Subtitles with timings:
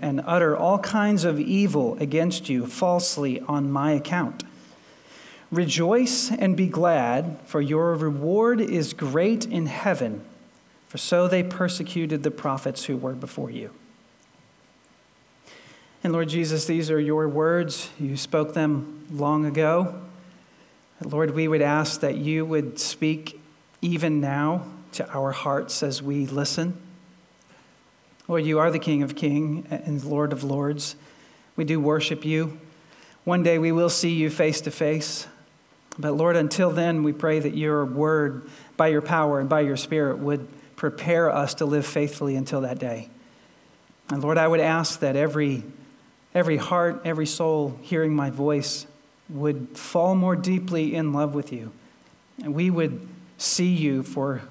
[0.00, 4.44] and utter all kinds of evil against you falsely on my account.
[5.50, 10.22] Rejoice and be glad, for your reward is great in heaven,
[10.88, 13.70] for so they persecuted the prophets who were before you.
[16.04, 17.90] And Lord Jesus, these are your words.
[17.98, 20.00] You spoke them long ago.
[21.04, 23.40] Lord, we would ask that you would speak
[23.80, 26.80] even now to our hearts as we listen.
[28.28, 30.96] Lord, you are the King of Kings and Lord of Lords.
[31.56, 32.60] We do worship you.
[33.24, 35.26] One day we will see you face to face.
[35.98, 39.78] But Lord, until then, we pray that your word, by your power and by your
[39.78, 40.46] spirit, would
[40.76, 43.08] prepare us to live faithfully until that day.
[44.10, 45.62] And Lord, I would ask that every,
[46.34, 48.86] every heart, every soul hearing my voice
[49.30, 51.72] would fall more deeply in love with you.
[52.42, 53.08] And we would
[53.38, 54.42] see you for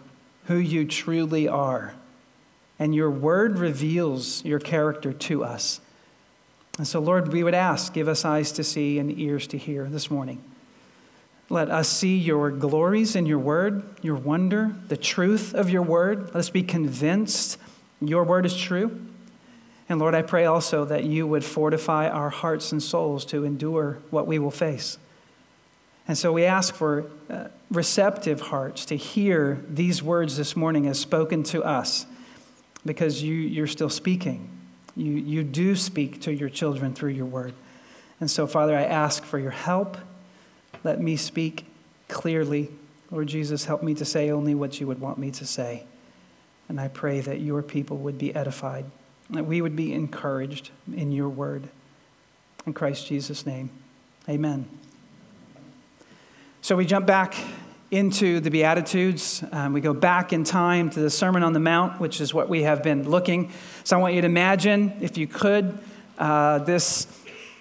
[0.46, 1.94] who you truly are
[2.80, 5.82] and your word reveals your character to us.
[6.78, 9.86] And so, Lord, we would ask, give us eyes to see and ears to hear
[9.86, 10.44] this morning.
[11.50, 16.26] Let us see your glories in your word, your wonder, the truth of your word.
[16.26, 17.58] Let us be convinced
[18.02, 19.02] your word is true.
[19.90, 24.00] And Lord, I pray also that you would fortify our hearts and souls to endure
[24.10, 24.98] what we will face.
[26.08, 31.00] And so we ask for uh, receptive hearts to hear these words this morning as
[31.00, 32.06] spoken to us
[32.88, 34.50] because you, you're still speaking.
[34.96, 37.54] You, you do speak to your children through your word.
[38.20, 39.98] And so, Father, I ask for your help.
[40.84, 41.66] Let me speak
[42.08, 42.70] clearly.
[43.12, 45.86] Lord Jesus, help me to say only what you would want me to say.
[46.68, 48.86] And I pray that your people would be edified,
[49.30, 51.70] that we would be encouraged in your word.
[52.66, 53.70] In Christ Jesus' name,
[54.28, 54.68] amen.
[56.62, 57.36] So we jump back
[57.90, 59.44] into the Beatitudes.
[59.52, 62.50] Um, we go back in time to the Sermon on the Mount, which is what
[62.50, 63.52] we have been looking.
[63.86, 65.78] So I want you to imagine, if you could,
[66.18, 67.08] uh, this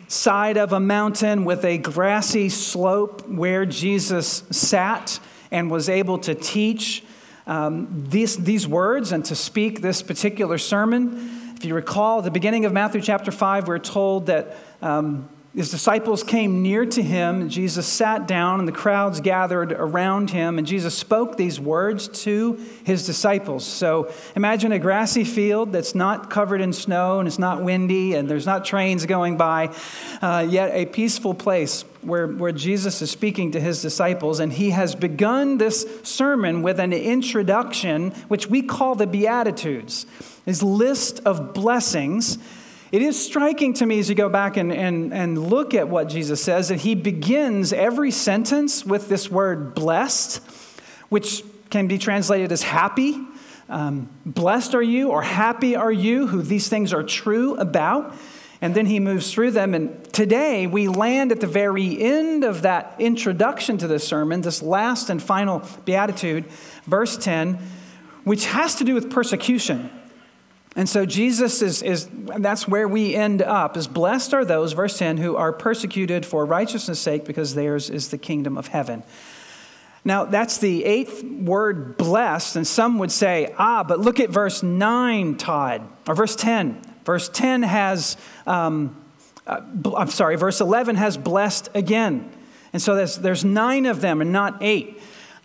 [0.09, 5.21] side of a mountain with a grassy slope where Jesus sat
[5.53, 7.05] and was able to teach
[7.47, 11.55] um, these, these words and to speak this particular sermon.
[11.55, 15.71] If you recall, at the beginning of Matthew chapter 5, we're told that um, his
[15.71, 20.59] disciples came near to him, and Jesus sat down, and the crowds gathered around him,
[20.59, 23.65] and Jesus spoke these words to his disciples.
[23.65, 28.29] So imagine a grassy field that's not covered in snow, and it's not windy, and
[28.29, 29.75] there's not trains going by,
[30.21, 34.71] uh, yet a peaceful place where, where Jesus is speaking to his disciples, and he
[34.71, 40.05] has begun this sermon with an introduction, which we call the Beatitudes,
[40.45, 42.37] his list of blessings
[42.93, 46.09] it is striking to me as you go back and, and, and look at what
[46.09, 50.39] Jesus says that he begins every sentence with this word blessed,
[51.09, 53.19] which can be translated as happy.
[53.69, 58.15] Um, blessed are you, or happy are you, who these things are true about.
[58.61, 59.75] And then he moves through them.
[59.75, 64.63] And today we land at the very end of that introduction to this sermon, this
[64.63, 66.47] last and final beatitude,
[66.87, 67.59] verse 10,
[68.23, 69.91] which has to do with persecution.
[70.77, 74.99] And so Jesus is, is that's where we end up is blessed are those, verse
[74.99, 79.03] 10, who are persecuted for righteousness' sake because theirs is the kingdom of heaven.
[80.05, 84.63] Now, that's the eighth word blessed, and some would say, ah, but look at verse
[84.63, 86.81] 9, Todd, or verse 10.
[87.05, 88.17] Verse 10 has,
[88.47, 89.03] um,
[89.47, 89.63] uh,
[89.97, 92.31] I'm sorry, verse 11 has blessed again.
[92.73, 94.96] And so there's, there's nine of them and not eight.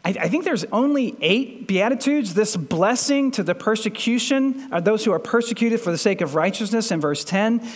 [0.03, 2.33] I, think there's only eight Beatitudes.
[2.33, 6.91] This blessing to the persecution, uh, those who are persecuted for the sake of righteousness
[6.91, 7.67] in verse 10,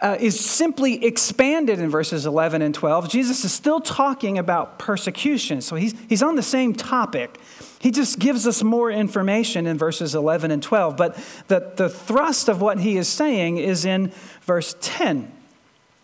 [0.00, 3.08] uh, is simply expanded in verses 11 and 12.
[3.10, 7.38] Jesus is still talking about persecution, so he's, he's on the same topic.
[7.80, 11.16] He just gives us more information in verses 11 and 12, but
[11.48, 14.10] the, the thrust of what he is saying is in
[14.42, 15.30] verse 10.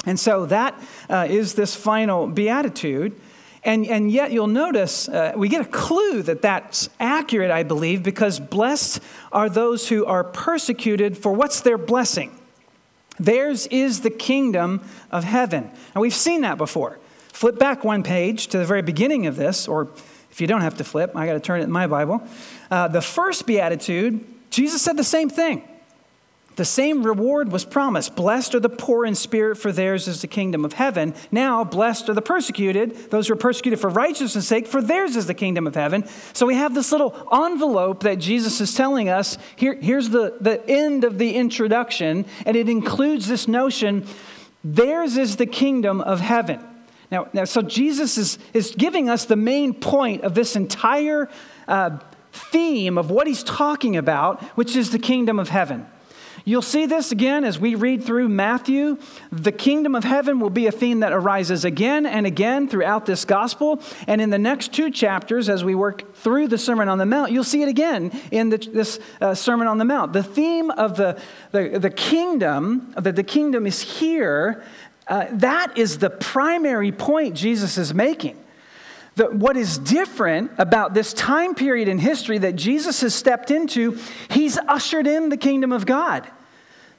[0.06, 3.18] And so that uh, is this final beatitude.
[3.62, 8.02] And, and yet, you'll notice uh, we get a clue that that's accurate, I believe,
[8.02, 9.00] because blessed
[9.32, 12.34] are those who are persecuted for what's their blessing.
[13.18, 14.80] Theirs is the kingdom
[15.10, 15.70] of heaven.
[15.94, 16.98] And we've seen that before.
[17.28, 19.88] Flip back one page to the very beginning of this, or
[20.30, 22.22] if you don't have to flip, I got to turn it in my Bible.
[22.70, 25.62] Uh, the first beatitude, Jesus said the same thing.
[26.56, 28.16] The same reward was promised.
[28.16, 31.14] Blessed are the poor in spirit, for theirs is the kingdom of heaven.
[31.30, 35.26] Now, blessed are the persecuted, those who are persecuted for righteousness' sake, for theirs is
[35.26, 36.06] the kingdom of heaven.
[36.32, 39.38] So we have this little envelope that Jesus is telling us.
[39.56, 44.06] Here, here's the, the end of the introduction, and it includes this notion
[44.62, 46.60] theirs is the kingdom of heaven.
[47.10, 51.30] Now, now so Jesus is, is giving us the main point of this entire
[51.66, 51.98] uh,
[52.32, 55.86] theme of what he's talking about, which is the kingdom of heaven.
[56.44, 58.98] You'll see this again as we read through Matthew.
[59.30, 63.24] The kingdom of heaven will be a theme that arises again and again throughout this
[63.24, 63.82] gospel.
[64.06, 67.32] And in the next two chapters, as we work through the Sermon on the Mount,
[67.32, 70.12] you'll see it again in the, this uh, Sermon on the Mount.
[70.12, 71.20] The theme of the,
[71.52, 74.64] the, the kingdom, that the kingdom is here,
[75.06, 78.42] uh, that is the primary point Jesus is making.
[79.16, 83.98] The, what is different about this time period in history that Jesus has stepped into,
[84.30, 86.30] he's ushered in the kingdom of God.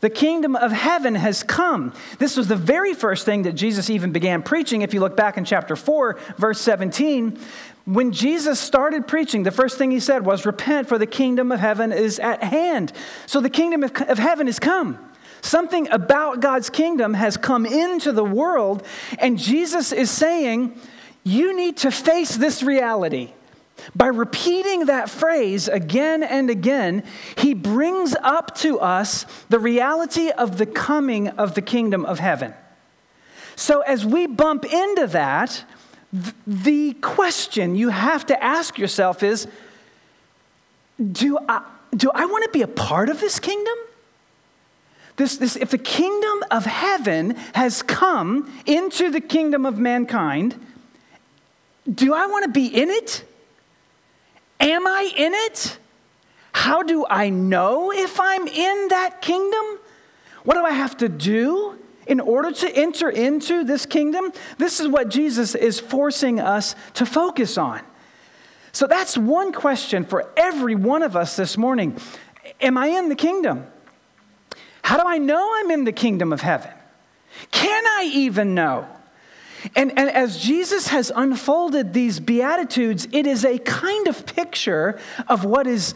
[0.02, 1.94] The kingdom of heaven has come.
[2.18, 4.82] This was the very first thing that Jesus even began preaching.
[4.82, 7.40] If you look back in chapter 4, verse 17,
[7.86, 11.60] when Jesus started preaching, the first thing he said was, Repent, for the kingdom of
[11.60, 12.94] heaven is at hand.
[13.28, 14.98] So the kingdom of, of heaven has come.
[15.42, 18.86] Something about God's kingdom has come into the world,
[19.20, 20.80] and Jesus is saying,
[21.24, 23.34] You need to face this reality.
[23.96, 27.04] By repeating that phrase again and again,
[27.36, 32.54] he brings up to us the reality of the coming of the kingdom of heaven.
[33.56, 35.64] So, as we bump into that,
[36.46, 39.48] the question you have to ask yourself is
[41.12, 41.64] Do I,
[41.96, 43.76] do I want to be a part of this kingdom?
[45.18, 50.56] This, this, if the kingdom of heaven has come into the kingdom of mankind,
[51.94, 53.24] do I want to be in it?
[54.60, 55.78] Am I in it?
[56.54, 59.80] How do I know if I'm in that kingdom?
[60.44, 64.32] What do I have to do in order to enter into this kingdom?
[64.58, 67.82] This is what Jesus is forcing us to focus on.
[68.72, 71.98] So that's one question for every one of us this morning.
[72.60, 73.66] Am I in the kingdom?
[74.84, 76.72] How do I know I'm in the kingdom of heaven?
[77.52, 78.88] Can I even know?
[79.76, 85.46] And, and as Jesus has unfolded these Beatitudes, it is a kind of picture of
[85.46, 85.94] what is,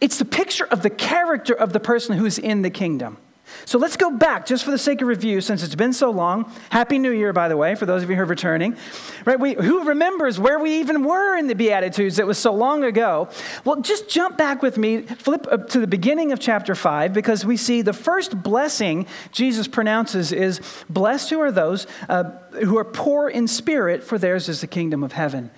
[0.00, 3.16] it's the picture of the character of the person who's in the kingdom.
[3.64, 6.50] So let's go back just for the sake of review, since it's been so long.
[6.70, 8.76] Happy New Year, by the way, for those of you who are returning.
[9.24, 9.38] Right?
[9.38, 12.18] We, who remembers where we even were in the Beatitudes?
[12.18, 13.28] It was so long ago.
[13.64, 17.44] Well, just jump back with me, flip up to the beginning of chapter 5, because
[17.44, 22.24] we see the first blessing Jesus pronounces is Blessed who are those uh,
[22.64, 25.50] who are poor in spirit, for theirs is the kingdom of heaven.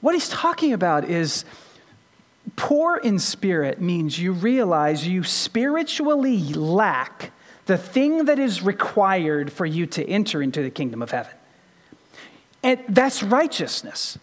[0.00, 1.44] What he's talking about is
[2.56, 7.32] Poor in spirit means you realize you spiritually lack
[7.66, 11.34] the thing that is required for you to enter into the kingdom of heaven.
[12.62, 14.18] And that's righteousness.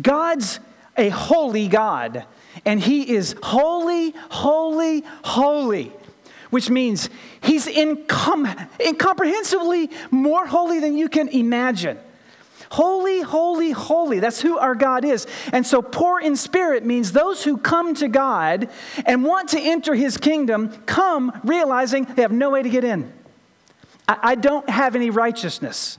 [0.00, 0.60] God's
[0.96, 2.24] a holy God,
[2.64, 5.92] and He is holy, holy, holy,
[6.50, 7.08] which means
[7.40, 11.98] He's incom- incomprehensibly more holy than you can imagine.
[12.72, 14.18] Holy, holy, holy.
[14.18, 15.26] That's who our God is.
[15.52, 18.70] And so, poor in spirit means those who come to God
[19.04, 23.12] and want to enter his kingdom come realizing they have no way to get in.
[24.08, 25.98] I, I don't have any righteousness.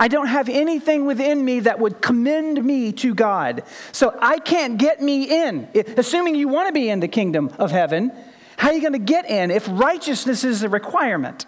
[0.00, 3.62] I don't have anything within me that would commend me to God.
[3.92, 5.68] So I can't get me in.
[5.96, 8.10] Assuming you want to be in the kingdom of heaven,
[8.56, 11.46] how are you going to get in if righteousness is the requirement?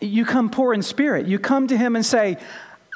[0.00, 1.26] You come poor in spirit.
[1.26, 2.38] You come to Him and say,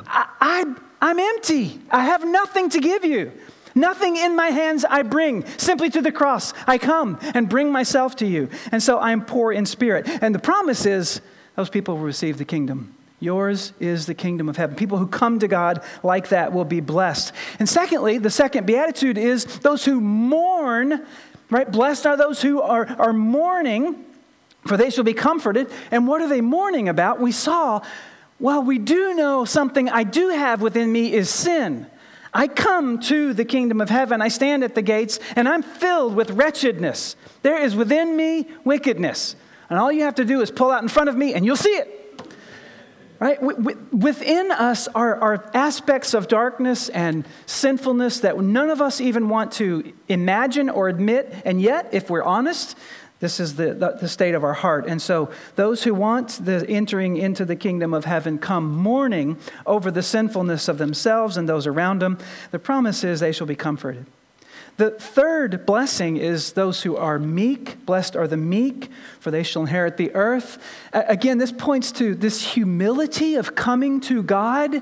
[0.07, 1.81] I, I, am empty.
[1.91, 3.33] I have nothing to give you.
[3.75, 5.45] Nothing in my hands I bring.
[5.57, 8.49] Simply to the cross I come and bring myself to you.
[8.73, 10.09] And so I am poor in spirit.
[10.21, 11.21] And the promise is
[11.55, 12.95] those people will receive the kingdom.
[13.21, 14.77] Yours is the kingdom of heaven.
[14.77, 17.33] People who come to God like that will be blessed.
[17.59, 21.05] And secondly, the second beatitude is those who mourn,
[21.51, 21.71] right?
[21.71, 24.05] Blessed are those who are, are mourning,
[24.67, 25.69] for they shall be comforted.
[25.91, 27.21] And what are they mourning about?
[27.21, 27.83] We saw
[28.41, 31.87] well, we do know something I do have within me is sin.
[32.33, 36.15] I come to the kingdom of heaven, I stand at the gates, and I'm filled
[36.15, 37.17] with wretchedness.
[37.43, 39.35] There is within me wickedness.
[39.71, 41.57] And all you have to do is pull out in front of me, and you'll
[41.57, 41.95] see it.
[43.19, 43.43] Right?
[43.93, 49.51] Within us are, are aspects of darkness and sinfulness that none of us even want
[49.55, 51.35] to imagine or admit.
[51.45, 52.79] And yet, if we're honest,
[53.21, 54.87] this is the, the, the, state of our heart.
[54.87, 59.91] And so, those who want the entering into the kingdom of heaven come mourning over
[59.91, 62.19] the sinfulness of themselves and those around them.
[62.53, 64.07] The promise is they shall be comforted.
[64.77, 67.85] The third blessing is those who are meek.
[67.85, 70.63] Blessed are the meek, for they shall inherit the earth.
[70.93, 74.81] Again, this points to this humility of coming to God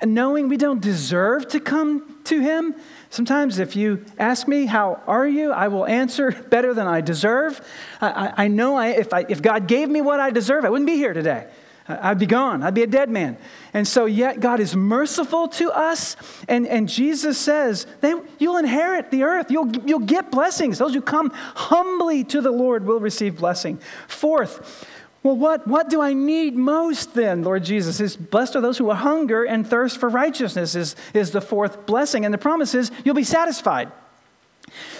[0.00, 2.74] and knowing we don't deserve to come to Him.
[3.10, 5.52] Sometimes, if you ask me, How are you?
[5.52, 7.60] I will answer better than I deserve.
[8.00, 10.88] I, I know I, if, I, if God gave me what I deserve, I wouldn't
[10.88, 11.46] be here today.
[11.86, 12.62] I'd be gone.
[12.62, 13.36] I'd be a dead man.
[13.74, 16.16] And so, yet, God is merciful to us.
[16.48, 19.50] And, and Jesus says, they, You'll inherit the earth.
[19.50, 20.78] You'll, you'll get blessings.
[20.78, 23.78] Those who come humbly to the Lord will receive blessing.
[24.08, 24.88] Fourth,
[25.24, 27.98] well, what, what do I need most then, Lord Jesus?
[27.98, 32.26] Is blessed are those who hunger and thirst for righteousness, is, is the fourth blessing.
[32.26, 33.90] And the promise is you'll be satisfied.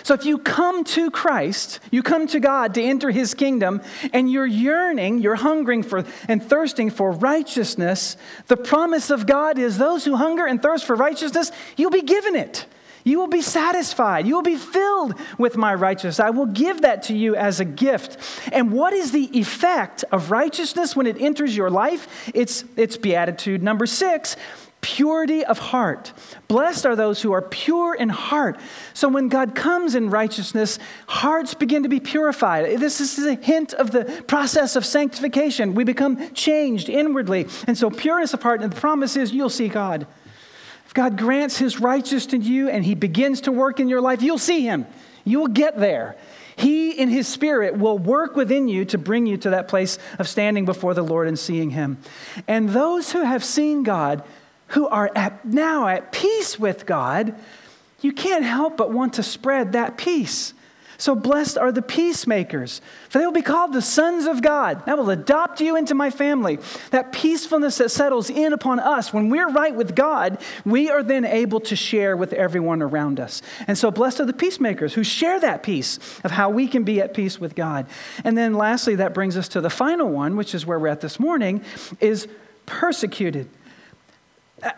[0.02, 3.82] So if you come to Christ, you come to God to enter his kingdom,
[4.14, 8.16] and you're yearning, you're hungering for and thirsting for righteousness,
[8.46, 12.34] the promise of God is those who hunger and thirst for righteousness, you'll be given
[12.34, 12.64] it.
[13.04, 14.26] You will be satisfied.
[14.26, 16.18] You will be filled with my righteousness.
[16.18, 18.16] I will give that to you as a gift.
[18.50, 22.30] And what is the effect of righteousness when it enters your life?
[22.34, 24.37] It's, it's beatitude number six
[24.84, 26.12] purity of heart.
[26.46, 28.61] Blessed are those who are pure in heart.
[28.92, 32.78] So when God comes in righteousness, hearts begin to be purified.
[32.78, 35.75] This is a hint of the process of sanctification.
[35.75, 37.46] We become changed inwardly.
[37.66, 40.06] And so, pureness of heart, and the promise is you'll see God.
[40.94, 44.38] God grants his righteousness to you and he begins to work in your life, you'll
[44.38, 44.86] see him.
[45.24, 46.16] You will get there.
[46.56, 50.28] He, in His Spirit, will work within you to bring you to that place of
[50.28, 51.98] standing before the Lord and seeing Him.
[52.46, 54.22] And those who have seen God
[54.68, 57.34] who are at, now at peace with God,
[58.00, 60.54] you can't help but want to spread that peace.
[60.98, 64.82] So blessed are the peacemakers, for they will be called the sons of God.
[64.86, 66.58] I will adopt you into my family.
[66.90, 71.24] That peacefulness that settles in upon us, when we're right with God, we are then
[71.24, 73.42] able to share with everyone around us.
[73.66, 77.00] And so blessed are the peacemakers who share that peace of how we can be
[77.00, 77.86] at peace with God.
[78.22, 81.00] And then lastly, that brings us to the final one, which is where we're at
[81.00, 81.62] this morning,
[82.00, 82.28] is
[82.66, 83.48] persecuted.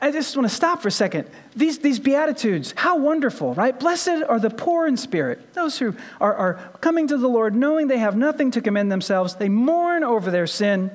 [0.01, 1.29] I just want to stop for a second.
[1.55, 3.79] These, these Beatitudes, how wonderful, right?
[3.79, 7.87] Blessed are the poor in spirit, those who are, are coming to the Lord knowing
[7.87, 9.37] they have nothing to commend themselves.
[9.37, 10.91] They mourn over their sin.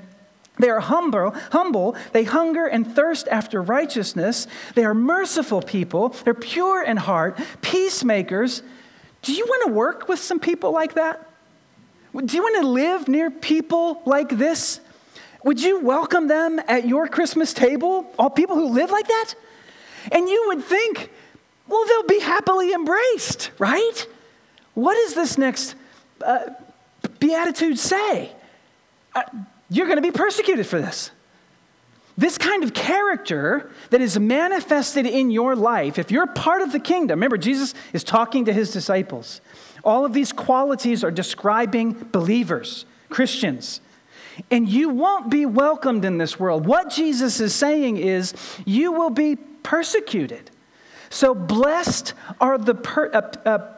[0.60, 1.96] They are humble, humble.
[2.12, 4.48] They hunger and thirst after righteousness.
[4.76, 6.10] They are merciful people.
[6.10, 8.62] They're pure in heart, peacemakers.
[9.22, 11.28] Do you want to work with some people like that?
[12.14, 14.82] Do you want to live near people like this?
[15.44, 18.12] Would you welcome them at your Christmas table?
[18.20, 19.34] All people who live like that?
[20.12, 21.10] And you would think,
[21.68, 24.08] well, they'll be happily embraced, right?
[24.74, 25.76] What does this next
[26.24, 26.50] uh,
[27.20, 28.32] beatitude say?
[29.16, 29.24] Uh,
[29.70, 31.12] you're going to be persecuted for this.
[32.18, 36.80] This kind of character that is manifested in your life, if you're part of the
[36.80, 39.42] kingdom, remember, Jesus is talking to his disciples.
[39.84, 43.82] All of these qualities are describing believers, Christians
[44.50, 46.66] and you won't be welcomed in this world.
[46.66, 48.34] What Jesus is saying is,
[48.66, 50.50] you will be persecuted.
[51.10, 53.74] So blessed are the, per, uh, uh,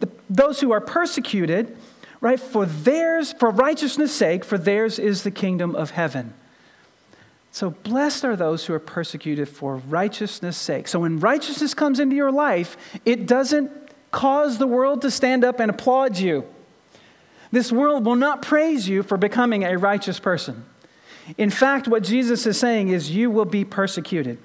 [0.00, 1.76] the, those who are persecuted,
[2.20, 2.40] right?
[2.40, 6.34] For theirs, for righteousness' sake, for theirs is the kingdom of heaven.
[7.50, 10.88] So blessed are those who are persecuted for righteousness' sake.
[10.88, 13.70] So when righteousness comes into your life, it doesn't
[14.10, 16.44] cause the world to stand up and applaud you.
[17.50, 20.64] This world will not praise you for becoming a righteous person.
[21.36, 24.38] In fact, what Jesus is saying is you will be persecuted.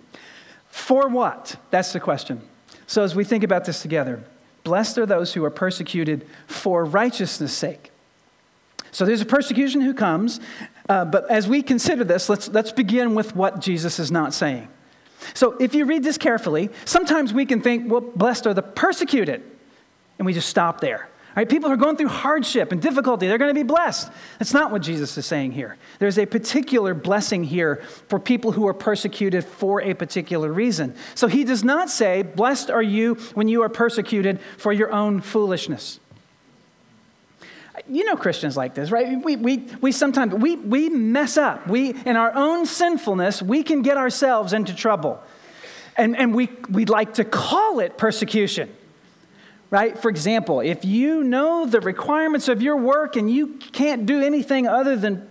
[0.70, 1.56] For what?
[1.70, 2.42] That's the question.
[2.88, 4.24] So, as we think about this together,
[4.64, 7.92] blessed are those who are persecuted for righteousness' sake.
[8.92, 10.40] So, there's a persecution who comes,
[10.90, 14.68] uh, but as we consider this, let's, let's begin with what Jesus is not saying.
[15.34, 19.42] So, if you read this carefully, sometimes we can think, well, blessed are the persecuted,
[20.20, 21.10] and we just stop there.
[21.36, 21.50] Right?
[21.50, 24.12] People who are going through hardship and difficulty, they're going to be blessed.
[24.38, 25.78] That's not what Jesus is saying here.
[25.98, 30.96] There's a particular blessing here for people who are persecuted for a particular reason.
[31.16, 35.22] So he does not say, Blessed are you when you are persecuted for your own
[35.22, 36.00] foolishness.
[37.90, 39.20] You know Christians like this, right?
[39.24, 41.68] We, we, we sometimes we, we mess up.
[41.68, 45.22] We in our own sinfulness, we can get ourselves into trouble.
[45.98, 48.70] And, and we, we like to call it persecution
[49.74, 49.98] right?
[49.98, 54.68] For example, if you know the requirements of your work and you can't do anything
[54.68, 55.28] other than,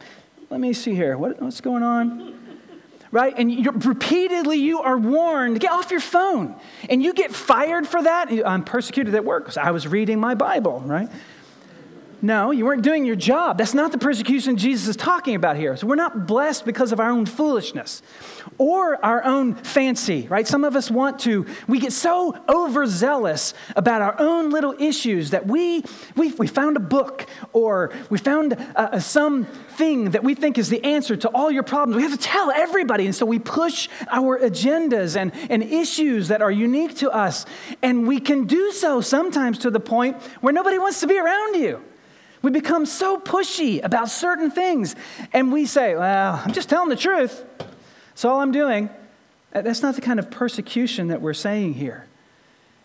[0.51, 2.35] let me see here, what, what's going on?
[3.13, 3.33] Right?
[3.37, 6.57] And you're, repeatedly you are warned, get off your phone.
[6.91, 8.33] And you get fired for that.
[8.45, 11.09] I'm persecuted at work because I was reading my Bible, right?
[12.25, 13.59] No, you weren't doing your job.
[13.59, 15.77] That's not the persecution Jesus is talking about here.
[15.77, 18.01] So we're not blessed because of our own foolishness
[18.59, 20.47] or our own fancy, right?
[20.47, 25.49] Some of us want to, we get so overzealous about our own little issues that
[25.49, 25.83] we,
[26.15, 30.69] we, we found a book or we found a, some thing that we think is
[30.69, 31.97] the answer to all your problems.
[31.97, 33.05] We have to tell everybody.
[33.05, 37.47] And so we push our agendas and, and issues that are unique to us.
[37.83, 41.57] And we can do so sometimes to the point where nobody wants to be around
[41.57, 41.83] you
[42.43, 44.97] We become so pushy about certain things,
[45.33, 47.45] and we say, Well, I'm just telling the truth.
[47.59, 48.91] That's all I'm doing.
[49.53, 52.07] That's not the kind of persecution that we're saying here.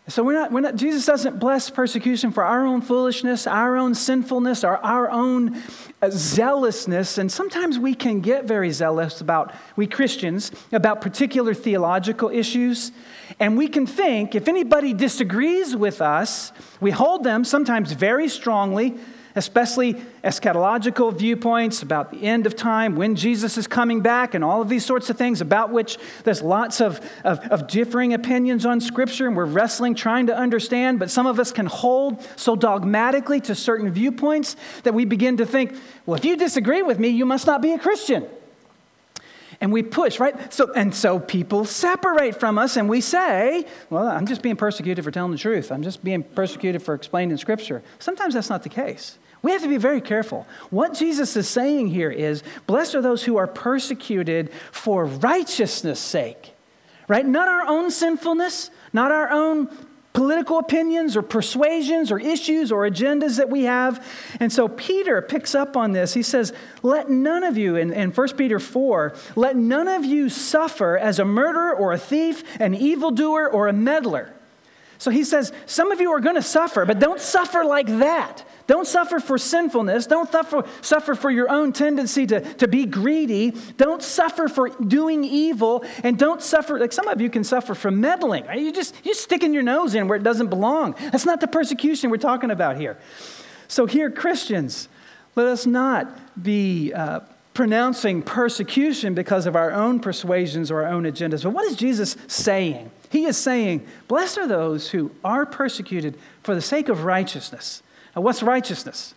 [0.09, 3.93] So we're not, we're not, Jesus doesn't bless persecution for our own foolishness, our own
[3.93, 5.61] sinfulness, or our own
[6.01, 7.17] uh, zealousness.
[7.17, 12.93] And sometimes we can get very zealous about, we Christians, about particular theological issues.
[13.37, 18.97] And we can think if anybody disagrees with us, we hold them sometimes very strongly
[19.37, 24.61] especially eschatological viewpoints about the end of time, when Jesus is coming back, and all
[24.61, 28.81] of these sorts of things about which there's lots of, of, of, differing opinions on
[28.81, 33.39] Scripture, and we're wrestling trying to understand, but some of us can hold so dogmatically
[33.41, 35.75] to certain viewpoints that we begin to think,
[36.05, 38.27] well, if you disagree with me, you must not be a Christian.
[39.59, 40.53] And we push right?
[40.53, 45.03] So and so people separate from us and we say well i'm just being persecuted
[45.03, 45.71] for telling the truth.
[45.71, 47.81] I'm just being persecuted for explaining scripture.
[47.99, 49.17] Sometimes that's not the case
[49.47, 50.45] we have to be very careful.
[50.71, 56.53] What Jesus is saying here is blessed are those who are persecuted for righteousness' sake,
[57.07, 57.25] right?
[57.25, 59.69] Not our own sinfulness, not our own
[60.11, 64.05] political opinions or persuasions or issues or agendas that we have.
[64.41, 66.13] And so Peter picks up on this.
[66.13, 66.51] He says,
[66.83, 71.19] Let none of you, in, in 1 Peter 4, let none of you suffer as
[71.19, 74.33] a murderer or a thief, an evildoer or a meddler.
[74.97, 78.43] So he says, Some of you are going to suffer, but don't suffer like that.
[78.67, 80.07] Don't suffer for sinfulness.
[80.07, 83.51] Don't suffer, suffer for your own tendency to, to be greedy.
[83.77, 85.85] Don't suffer for doing evil.
[86.03, 88.45] And don't suffer, like some of you can suffer from meddling.
[88.45, 88.59] Right?
[88.59, 90.95] You just you sticking your nose in where it doesn't belong.
[90.99, 92.97] That's not the persecution we're talking about here.
[93.69, 94.89] So, here, Christians,
[95.35, 97.21] let us not be uh,
[97.53, 101.43] pronouncing persecution because of our own persuasions or our own agendas.
[101.43, 102.91] But what is Jesus saying?
[103.09, 107.81] He is saying, Blessed are those who are persecuted for the sake of righteousness.
[108.15, 109.13] Now, what's righteousness?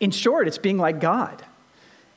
[0.00, 1.44] In short, it's being like God.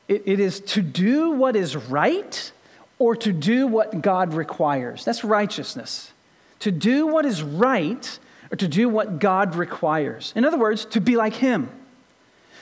[0.08, 2.52] It, it is to do what is right
[3.00, 5.06] or to do what God requires.
[5.06, 6.12] That's righteousness.
[6.60, 8.20] To do what is right
[8.52, 10.34] or to do what God requires.
[10.36, 11.70] In other words, to be like Him.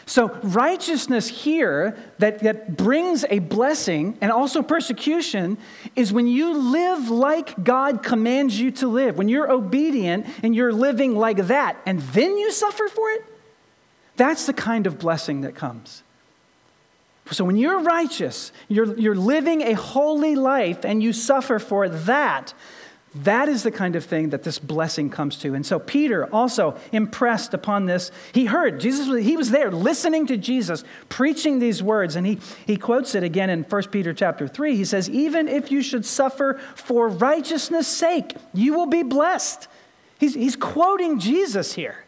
[0.08, 5.58] So, righteousness here that, that brings a blessing and also persecution
[5.96, 10.72] is when you live like God commands you to live, when you're obedient and you're
[10.72, 13.25] living like that, and then you suffer for it.
[14.16, 16.03] That's the kind of blessing that comes.
[17.32, 22.53] So, when you're righteous, you're, you're living a holy life, and you suffer for that,
[23.24, 25.54] that is the kind of thing that this blessing comes to.
[25.54, 28.12] And so Peter also impressed upon this.
[28.34, 32.18] He heard Jesus, he was there listening to Jesus preaching these words.
[32.18, 34.75] And he, he quotes it again in 1 Peter chapter 3.
[34.75, 39.70] He says, Even if you should suffer for righteousness' sake, you will be blessed.
[40.20, 42.04] He's, he's quoting Jesus here.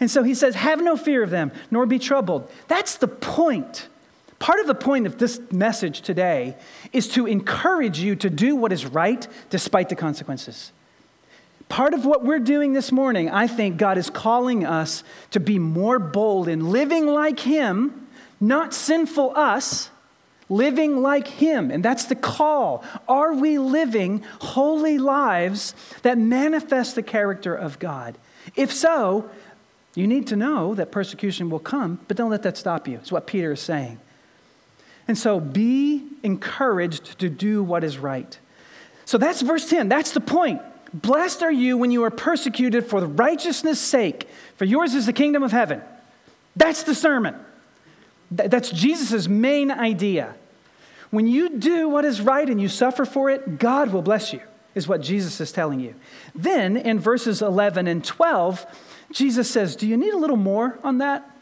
[0.00, 2.50] And so he says, Have no fear of them, nor be troubled.
[2.68, 3.88] That's the point.
[4.38, 6.56] Part of the point of this message today
[6.92, 10.72] is to encourage you to do what is right despite the consequences.
[11.68, 15.58] Part of what we're doing this morning, I think God is calling us to be
[15.58, 18.06] more bold in living like Him,
[18.40, 19.90] not sinful us,
[20.48, 21.70] living like Him.
[21.70, 22.84] And that's the call.
[23.08, 28.16] Are we living holy lives that manifest the character of God?
[28.54, 29.28] If so,
[29.96, 32.98] you need to know that persecution will come, but don't let that stop you.
[32.98, 33.98] It's what Peter is saying.
[35.08, 38.38] And so be encouraged to do what is right.
[39.04, 39.88] So that's verse 10.
[39.88, 40.60] That's the point.
[40.92, 45.12] Blessed are you when you are persecuted for the righteousness' sake, for yours is the
[45.12, 45.82] kingdom of heaven.
[46.56, 47.36] That's the sermon.
[48.30, 50.34] That's Jesus' main idea.
[51.10, 54.40] When you do what is right and you suffer for it, God will bless you,
[54.74, 55.94] is what Jesus is telling you.
[56.34, 58.66] Then in verses 11 and 12,
[59.12, 61.35] Jesus says, Do you need a little more on that?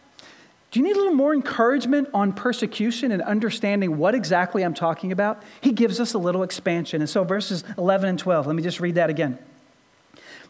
[0.75, 5.13] Do you need a little more encouragement on persecution and understanding what exactly I'm talking
[5.13, 5.41] about?
[5.61, 7.01] He gives us a little expansion.
[7.01, 9.39] And so, verses 11 and 12, let me just read that again.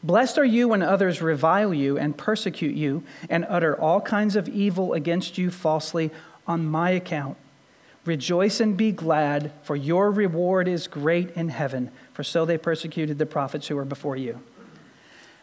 [0.02, 4.48] Blessed are you when others revile you and persecute you and utter all kinds of
[4.48, 6.10] evil against you falsely
[6.46, 7.37] on my account.
[8.06, 13.18] Rejoice and be glad, for your reward is great in heaven, for so they persecuted
[13.18, 14.40] the prophets who were before you.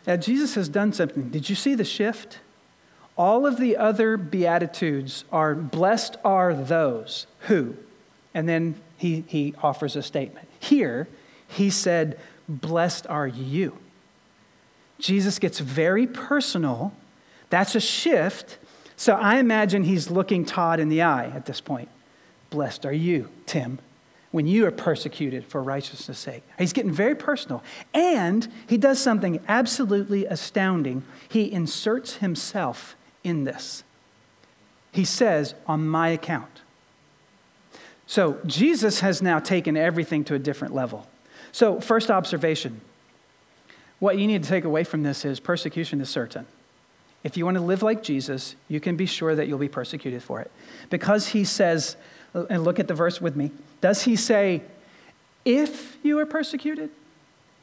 [0.08, 1.30] Now, Jesus has done something.
[1.30, 2.40] Did you see the shift?
[3.18, 7.76] All of the other Beatitudes are blessed are those who,
[8.34, 10.48] and then he, he offers a statement.
[10.60, 11.08] Here,
[11.48, 13.78] he said, Blessed are you.
[15.00, 16.94] Jesus gets very personal.
[17.50, 18.58] That's a shift.
[18.96, 21.90] So I imagine he's looking Todd in the eye at this point.
[22.50, 23.80] Blessed are you, Tim,
[24.32, 26.44] when you are persecuted for righteousness' sake.
[26.60, 27.64] He's getting very personal.
[27.94, 31.04] And he does something absolutely astounding.
[31.28, 33.84] He inserts himself in this.
[34.92, 36.62] He says, on my account.
[38.06, 41.08] So Jesus has now taken everything to a different level.
[41.54, 42.82] So, first observation
[44.02, 46.48] what you need to take away from this is persecution is certain.
[47.24, 50.24] If you want to live like Jesus, you can be sure that you'll be persecuted
[50.24, 50.50] for it.
[50.90, 51.98] Because he says,
[52.34, 54.64] and look at the verse with me, does he say,
[55.46, 56.90] if you are persecuted?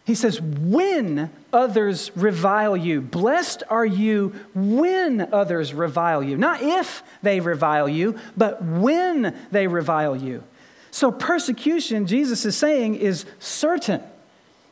[0.08, 3.02] He says, when others revile you.
[3.02, 6.38] Blessed are you when others revile you.
[6.38, 10.44] Not if they revile you, but when they revile you.
[10.90, 14.00] So, persecution, Jesus is saying, is certain.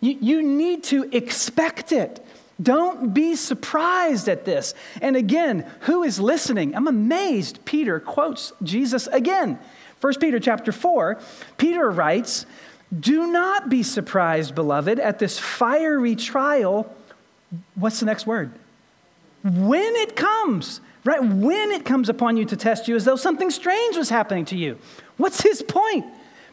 [0.01, 2.25] You, you need to expect it.
[2.63, 4.73] Don't be surprised at this.
[5.03, 6.75] And again, who is listening?
[6.75, 7.63] I'm amazed.
[7.67, 9.59] Peter quotes Jesus again.
[10.01, 11.21] 1 Peter chapter 4,
[11.59, 12.47] Peter writes,
[12.99, 16.95] Do not be surprised, beloved, at this fiery trial.
[17.75, 18.53] What's the next word?
[19.43, 21.23] When it comes, right?
[21.23, 24.57] When it comes upon you to test you as though something strange was happening to
[24.57, 24.79] you.
[25.17, 26.07] What's his point?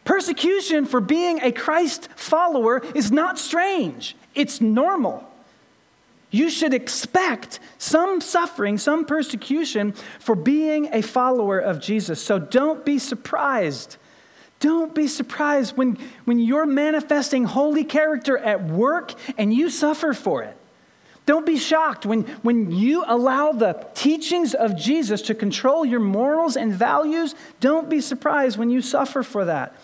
[0.04, 5.28] Persecution for being a Christ follower is not strange, it's normal.
[6.30, 12.20] You should expect some suffering, some persecution for being a follower of Jesus.
[12.20, 13.98] So don't be surprised.
[14.60, 20.42] Don't be surprised when, when you're manifesting holy character at work and you suffer for
[20.42, 20.56] it.
[21.26, 26.56] Don't be shocked when, when you allow the teachings of Jesus to control your morals
[26.56, 27.34] and values.
[27.60, 29.74] Don't be surprised when you suffer for that.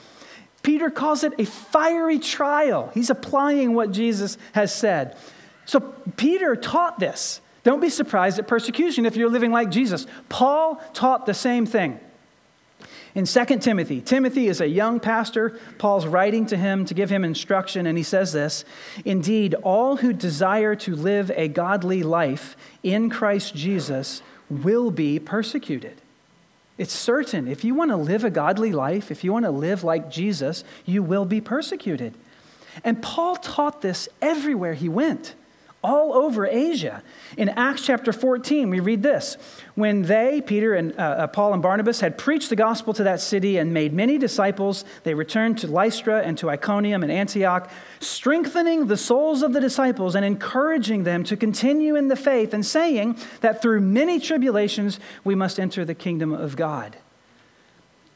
[0.63, 2.91] Peter calls it a fiery trial.
[2.93, 5.17] He's applying what Jesus has said.
[5.65, 5.81] So
[6.17, 7.41] Peter taught this.
[7.63, 10.07] Don't be surprised at persecution if you're living like Jesus.
[10.29, 12.01] Paul taught the same thing.
[13.15, 15.59] In 2 Timothy, Timothy is a young pastor.
[15.79, 18.65] Paul's writing to him to give him instruction, and he says this
[19.05, 26.01] Indeed, all who desire to live a godly life in Christ Jesus will be persecuted.
[26.79, 27.49] It's certain.
[27.49, 30.65] If you want to live a godly life, if you want to live like Jesus,
[30.87, 32.15] you will be persecuted.
[32.85, 35.35] And Paul taught this everywhere he went
[35.83, 37.03] all over Asia.
[37.37, 39.37] In Acts chapter 14, we read this
[39.75, 43.21] When they, Peter and uh, uh, Paul and Barnabas, had preached the gospel to that
[43.21, 48.89] city and made many disciples, they returned to Lystra and to Iconium and Antioch, strengthening
[48.89, 53.17] the souls of the disciples and encouraging them to continue in the faith, and saying
[53.41, 56.97] that through many tribulations we must enter the kingdom of God.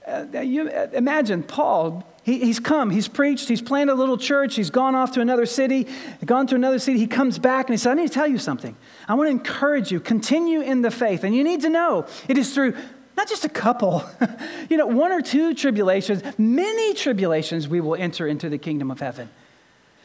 [0.06, 4.56] Uh, you, uh, imagine Paul he, he's come, he's preached, he's planted a little church,
[4.56, 5.86] he's gone off to another city,
[6.24, 6.98] gone to another city.
[6.98, 8.74] He comes back and he said, I need to tell you something.
[9.06, 11.22] I want to encourage you, continue in the faith.
[11.22, 12.76] And you need to know it is through
[13.14, 14.04] not just a couple,
[14.70, 19.00] you know, one or two tribulations, many tribulations, we will enter into the kingdom of
[19.00, 19.28] heaven.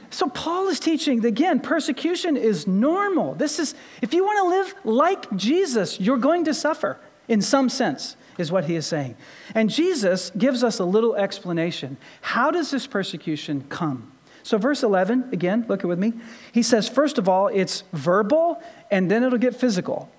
[0.10, 3.34] So Paul is teaching again, persecution is normal.
[3.36, 7.70] This is, if you want to live like Jesus, you're going to suffer in some
[7.70, 9.16] sense is what he is saying.
[9.54, 11.98] And Jesus gives us a little explanation.
[12.22, 14.12] How does this persecution come?
[14.44, 16.14] So, verse 11, again, look with me.
[16.52, 20.10] He says, first of all, it's verbal, and then it'll get physical.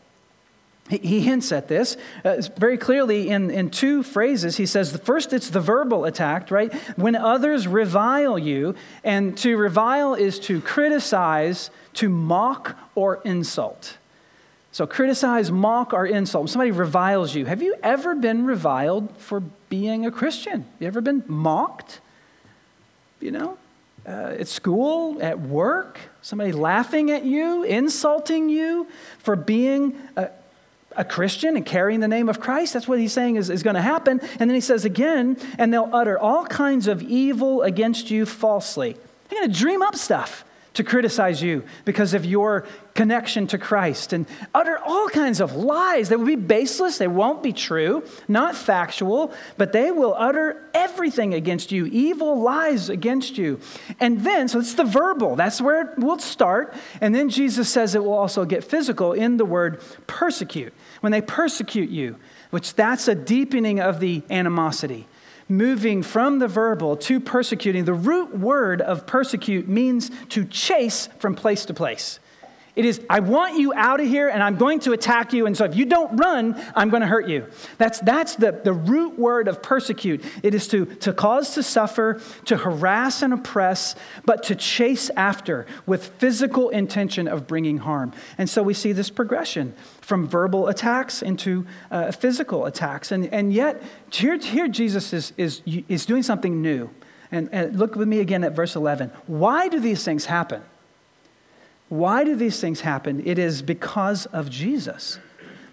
[0.91, 4.57] He hints at this uh, very clearly in, in two phrases.
[4.57, 6.73] He says, the first, it's the verbal attack, right?
[6.97, 13.99] When others revile you, and to revile is to criticize, to mock, or insult.
[14.73, 16.43] So criticize, mock, or insult.
[16.43, 20.65] When somebody reviles you, have you ever been reviled for being a Christian?
[20.79, 22.01] You ever been mocked?
[23.21, 23.59] You know,
[24.07, 28.87] uh, at school, at work, somebody laughing at you, insulting you
[29.19, 30.31] for being a,
[30.97, 32.73] a Christian and carrying the name of Christ.
[32.73, 34.21] That's what he's saying is, is going to happen.
[34.39, 38.97] And then he says again, and they'll utter all kinds of evil against you falsely.
[39.29, 44.13] They're going to dream up stuff to criticize you because of your connection to Christ
[44.13, 48.55] and utter all kinds of lies that will be baseless, they won't be true, not
[48.55, 53.61] factual, but they will utter everything against you, evil lies against you.
[53.99, 56.75] And then, so it's the verbal, that's where it will start.
[57.01, 60.73] And then Jesus says it will also get physical in the word persecute.
[61.01, 62.17] When they persecute you,
[62.51, 65.07] which that's a deepening of the animosity
[65.51, 67.85] moving from the verbal to persecuting.
[67.85, 72.21] The root word of persecute means to chase from place to place.
[72.77, 75.47] It is, I want you out of here and I'm going to attack you.
[75.47, 77.47] And so if you don't run, I'm going to hurt you.
[77.79, 80.25] That's, that's the, the root word of persecute.
[80.43, 85.67] It is to, to cause to suffer, to harass and oppress, but to chase after
[85.85, 88.13] with physical intention of bringing harm.
[88.39, 93.11] And so we see this progression from verbal attacks into uh, physical attacks.
[93.11, 96.91] And, and yet, here, here Jesus is, is, is doing something new.
[97.33, 99.11] And, and look with me again at verse 11.
[99.27, 100.63] Why do these things happen?
[101.91, 103.21] Why do these things happen?
[103.27, 105.19] It is because of Jesus.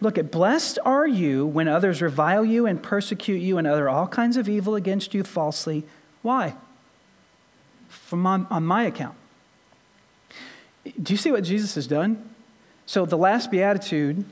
[0.02, 4.08] Look at blessed are you when others revile you and persecute you and utter all
[4.08, 5.86] kinds of evil against you falsely.
[6.24, 6.56] Why?
[7.88, 9.16] From on, on my account.
[11.02, 12.30] Do you see what Jesus has done?
[12.88, 14.26] So, the last beatitude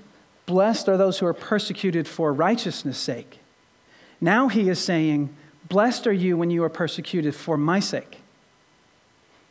[0.47, 3.39] blessed are those who are persecuted for righteousness' sake.
[4.19, 5.35] Now he is saying,
[5.69, 8.21] Blessed are you when you are persecuted for my sake.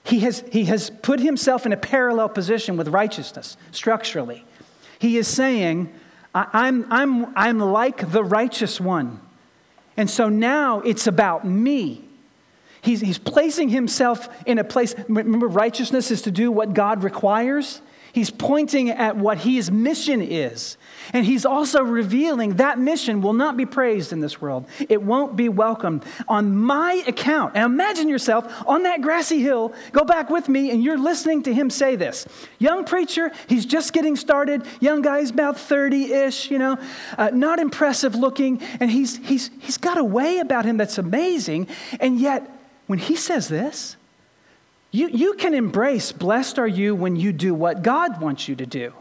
[0.05, 4.45] He has, he has put himself in a parallel position with righteousness structurally.
[4.99, 5.93] He is saying,
[6.35, 9.21] I'm, I'm, I'm like the righteous one.
[9.97, 12.05] And so now it's about me.
[12.83, 14.95] He's, he's placing himself in a place.
[15.09, 17.81] Remember, righteousness is to do what God requires.
[18.14, 20.77] He's pointing at what his mission is.
[21.12, 24.66] And he's also revealing that mission will not be praised in this world.
[24.88, 27.57] It won't be welcomed on my account.
[27.57, 29.74] And imagine yourself on that grassy hill.
[29.90, 32.24] Go back with me, and you're listening to him say this.
[32.61, 34.62] Young preacher, he's just getting started.
[34.79, 36.79] Young guy, he's about 30 ish, you know,
[37.18, 38.62] uh, not impressive looking.
[38.79, 41.66] And he's, he's, he's got a way about him that's amazing.
[41.98, 42.48] And yet,
[42.87, 43.96] when he says this,
[44.94, 48.64] you, you can embrace, blessed are you when you do what God wants you to
[48.64, 48.92] do.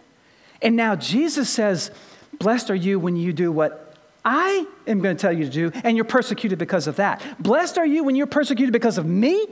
[0.60, 1.91] And now Jesus says,
[2.39, 5.71] blessed are you when you do what I am going to tell you to do,
[5.84, 7.21] and you're persecuted because of that.
[7.38, 9.45] Blessed are you when you're persecuted because of me.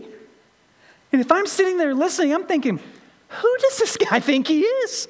[1.11, 2.79] And if I'm sitting there listening, I'm thinking,
[3.27, 5.07] who does this guy think he is?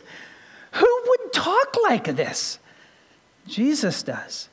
[0.73, 2.59] Who would talk like this?
[3.47, 4.49] Jesus does.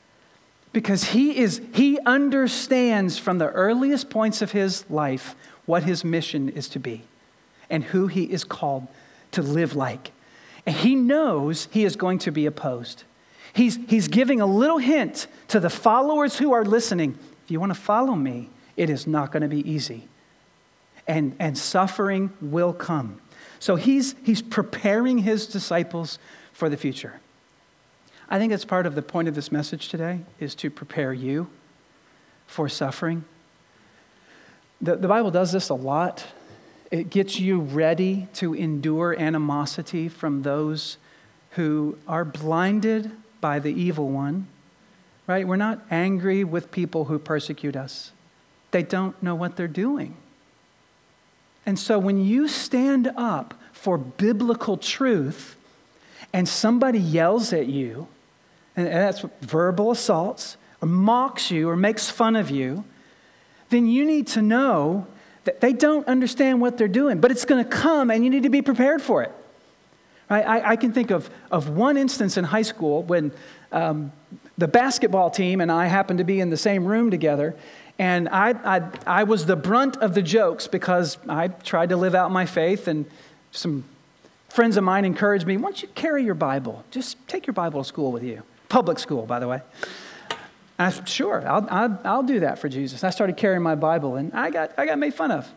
[0.72, 5.34] Because he is he understands from the earliest points of his life
[5.68, 7.02] what his mission is to be
[7.68, 8.88] and who he is called
[9.30, 10.12] to live like.
[10.64, 13.04] And he knows he is going to be opposed.
[13.52, 17.18] He's, he's giving a little hint to the followers who are listening.
[17.44, 20.08] If you want to follow me, it is not going to be easy.
[21.06, 23.20] And, and suffering will come.
[23.60, 26.18] So he's, he's preparing his disciples
[26.54, 27.20] for the future.
[28.30, 31.48] I think that's part of the point of this message today is to prepare you
[32.46, 33.26] for suffering
[34.80, 36.24] the, the Bible does this a lot.
[36.90, 40.96] It gets you ready to endure animosity from those
[41.52, 43.10] who are blinded
[43.40, 44.46] by the evil one,
[45.26, 45.46] right?
[45.46, 48.12] We're not angry with people who persecute us,
[48.70, 50.16] they don't know what they're doing.
[51.66, 55.56] And so when you stand up for biblical truth
[56.32, 58.08] and somebody yells at you,
[58.74, 62.84] and that's verbal assaults, or mocks you, or makes fun of you,
[63.70, 65.06] then you need to know
[65.44, 68.42] that they don't understand what they're doing, but it's going to come and you need
[68.42, 69.32] to be prepared for it.
[70.28, 70.46] Right?
[70.46, 73.32] I, I can think of, of one instance in high school when
[73.72, 74.12] um,
[74.58, 77.54] the basketball team and I happened to be in the same room together,
[77.98, 82.14] and I, I, I was the brunt of the jokes because I tried to live
[82.14, 83.06] out my faith, and
[83.50, 83.84] some
[84.48, 86.84] friends of mine encouraged me, why don't you carry your Bible?
[86.90, 88.42] Just take your Bible to school with you.
[88.68, 89.62] Public school, by the way.
[90.78, 93.02] I said, sure, I'll, I'll, I'll do that for Jesus.
[93.02, 95.52] I started carrying my Bible, and I got, I got made fun of.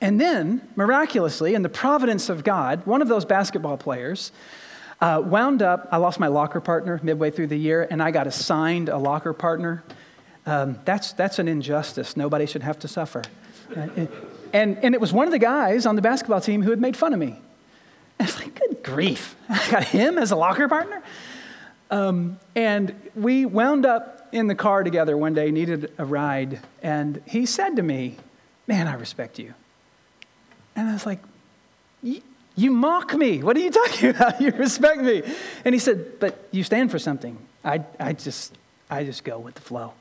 [0.00, 4.32] And then, miraculously, in the providence of God, one of those basketball players
[5.00, 8.26] uh, wound up, I lost my locker partner midway through the year, and I got
[8.26, 9.84] assigned a locker partner.
[10.44, 12.16] Um, that's, that's an injustice.
[12.16, 13.22] Nobody should have to suffer.
[14.52, 16.96] and, and it was one of the guys on the basketball team who had made
[16.96, 17.38] fun of me.
[18.18, 19.36] I was like, good grief.
[19.48, 21.02] I got him as a locker partner?
[21.90, 27.20] Um, and we wound up in the car together one day, needed a ride, and
[27.26, 28.16] he said to me,
[28.66, 29.54] Man, I respect you.
[30.76, 31.20] And I was like,
[32.02, 33.42] You mock me.
[33.42, 34.40] What are you talking about?
[34.40, 35.22] You respect me.
[35.64, 37.36] And he said, But you stand for something.
[37.64, 38.56] I, I, just,
[38.88, 39.94] I just go with the flow.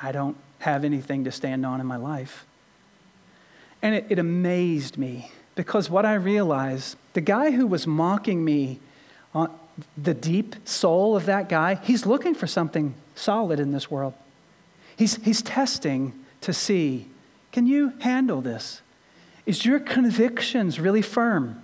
[0.00, 2.46] I don't have anything to stand on in my life.
[3.82, 8.78] And it, it amazed me because what I realized, the guy who was mocking me
[9.96, 14.14] the deep soul of that guy, he's looking for something solid in this world.
[14.96, 16.12] He's, he's testing
[16.42, 17.06] to see
[17.52, 18.80] can you handle this?
[19.44, 21.60] Is your convictions really firm?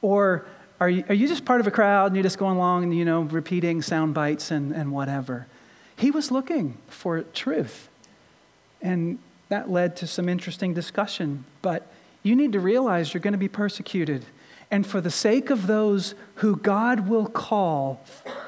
[0.00, 0.46] Or
[0.80, 2.96] are you, are you just part of a crowd and you're just going along and,
[2.96, 5.48] you know, repeating sound bites and, and whatever?
[5.96, 7.88] He was looking for truth.
[8.80, 11.44] And that led to some interesting discussion.
[11.62, 11.90] But
[12.22, 14.24] you need to realize you're going to be persecuted.
[14.70, 18.00] And for the sake of those who God will call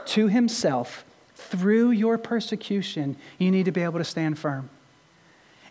[0.06, 1.04] to himself
[1.34, 4.68] through your persecution, you need to be able to stand firm.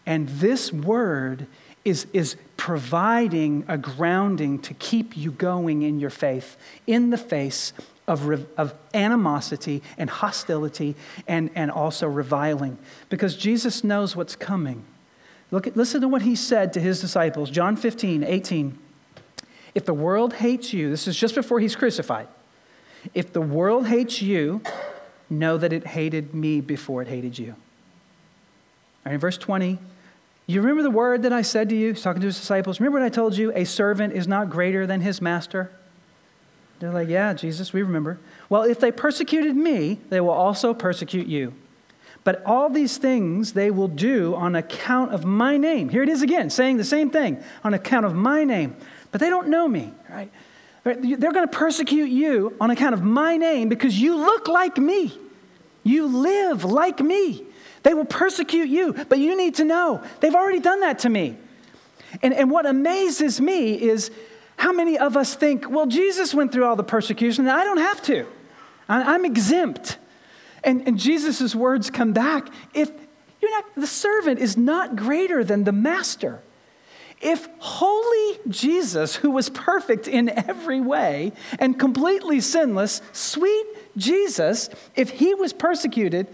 [0.06, 1.46] And this word
[1.86, 6.58] is, is providing a grounding to keep you going in your faith
[6.88, 7.74] in the face
[8.08, 10.96] of, of animosity and hostility
[11.28, 12.78] and, and also reviling.
[13.10, 14.84] Because Jesus knows what's coming.
[15.52, 18.78] Look at, listen to what he said to his disciples, John 15, 18.
[19.76, 22.28] If the world hates you, this is just before he's crucified.
[23.14, 24.62] If the world hates you,
[25.30, 27.52] know that it hated me before it hated you.
[27.52, 27.56] All
[29.06, 29.80] right, in verse 20,
[30.48, 31.94] you remember the word that I said to you?
[31.94, 32.80] He's talking to his disciples.
[32.80, 33.54] Remember what I told you?
[33.56, 35.72] A servant is not greater than his master.
[36.80, 38.20] They're like, Yeah, Jesus, we remember.
[38.50, 41.54] Well, if they persecuted me, they will also persecute you.
[42.30, 45.90] But all these things they will do on account of my name.
[45.90, 48.76] Here it is again, saying the same thing on account of my name.
[49.12, 50.32] But they don't know me, right?
[50.84, 55.12] They're going to persecute you on account of my name because you look like me.
[55.84, 57.46] You live like me.
[57.82, 61.36] They will persecute you, but you need to know they've already done that to me.
[62.22, 64.12] And, and what amazes me is
[64.56, 67.80] how many of us think, well, Jesus went through all the persecution, and I don't
[67.80, 68.28] have to.
[68.88, 69.98] I'm exempt.
[70.64, 72.92] And, and Jesus' words come back if
[73.42, 76.42] you're not, the servant is not greater than the master.
[77.22, 83.66] If holy Jesus, who was perfect in every way and completely sinless, sweet
[83.98, 86.28] Jesus, if he was persecuted,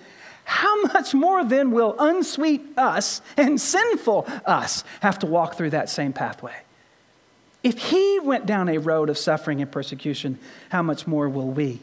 [0.43, 5.89] how much more then will unsweet us and sinful us have to walk through that
[5.89, 6.55] same pathway?
[7.63, 10.37] If he went down a road of suffering and persecution,
[10.69, 11.81] how much more will we?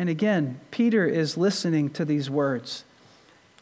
[0.00, 2.84] And again, Peter is listening to these words.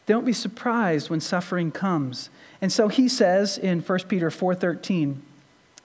[0.05, 2.29] Don't be surprised when suffering comes.
[2.61, 5.21] And so he says in 1 Peter 4:13,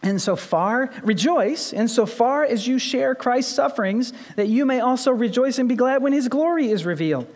[0.00, 4.78] and so far, rejoice in so far as you share Christ's sufferings, that you may
[4.78, 7.26] also rejoice and be glad when his glory is revealed.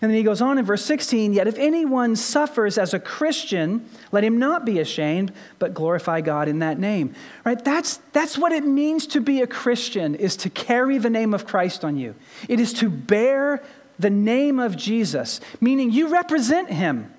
[0.00, 3.88] And then he goes on in verse 16 Yet if anyone suffers as a Christian,
[4.12, 7.14] let him not be ashamed, but glorify God in that name.
[7.44, 7.62] Right?
[7.62, 11.46] That's, that's what it means to be a Christian, is to carry the name of
[11.46, 12.14] Christ on you.
[12.48, 13.62] It is to bear
[13.98, 17.12] the name of Jesus, meaning you represent him.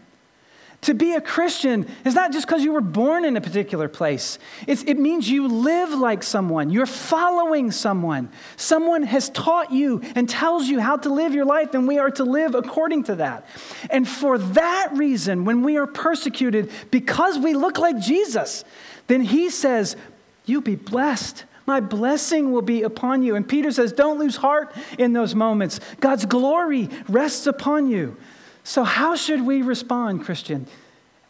[0.88, 4.39] To be a Christian is not just because you were born in a particular place.
[4.67, 6.69] It's, it means you live like someone.
[6.69, 8.30] You're following someone.
[8.56, 12.10] Someone has taught you and tells you how to live your life, and we are
[12.12, 13.50] to live according to that.
[13.89, 18.63] And for that reason, when we are persecuted because we look like Jesus,
[19.08, 19.97] then he says,
[20.45, 21.43] You be blessed.
[21.65, 23.36] My blessing will be upon you.
[23.36, 25.82] And Peter says, Don't lose heart in those moments.
[26.00, 28.15] God's glory rests upon you.
[28.67, 30.67] So, how should we respond, Christian?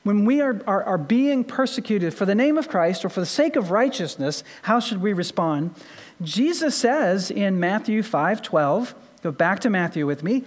[0.02, 3.28] When we are, are, are, being persecuted for the name of Christ or for the
[3.28, 5.76] sake of righteousness, how should we respond?
[6.24, 10.46] Jesus says in Matthew 5 12, go back to Matthew with me,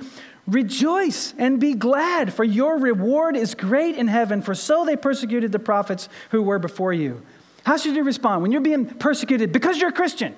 [0.48, 5.53] rejoice and be glad, for your reward is great in heaven, for so they persecuted
[5.53, 7.22] the prophets who were before you.
[7.62, 10.35] How should you respond when you're being persecuted because you're a Christian?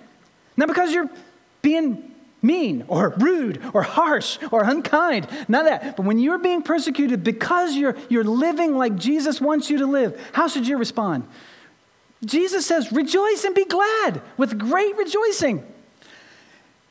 [0.58, 1.08] Not because you're
[1.62, 2.11] being
[2.42, 5.28] mean or rude or harsh or unkind.
[5.48, 5.96] None of that.
[5.96, 10.20] But when you're being persecuted because you're, you're living like Jesus wants you to live,
[10.32, 11.26] how should you respond?
[12.24, 15.66] Jesus says, rejoice and be glad with great rejoicing.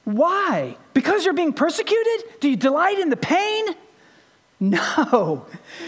[0.04, 0.78] Why?
[0.94, 2.40] Because you're being persecuted?
[2.40, 3.66] Do you delight in the pain?
[4.60, 5.48] No.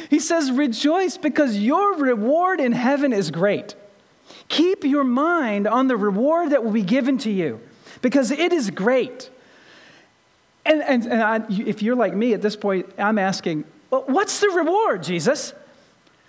[0.10, 3.76] He says, rejoice because your reward in heaven is great.
[4.48, 7.60] Keep your mind on the reward that will be given to you
[8.02, 9.30] because it is great.
[10.66, 14.40] And, and, and I, if you're like me at this point, I'm asking, well, what's
[14.40, 15.54] the reward, Jesus?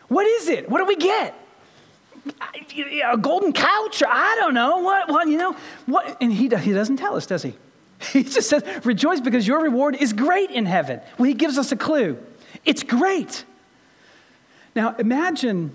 [0.08, 0.68] What is it?
[0.68, 1.34] What do we get?
[3.10, 4.02] A golden couch?
[4.02, 4.78] Or I don't know.
[4.78, 5.56] What, what you know?
[5.86, 6.16] What?
[6.20, 7.54] And he, he doesn't tell us, does he?
[8.12, 11.00] He just says, rejoice because your reward is great in heaven.
[11.16, 12.18] Well, he gives us a clue.
[12.64, 13.44] It's great.
[14.74, 15.70] Now, imagine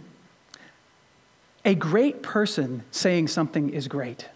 [1.65, 4.27] a great person saying something is great.